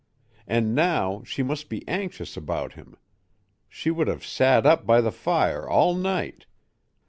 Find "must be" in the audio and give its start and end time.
1.43-1.87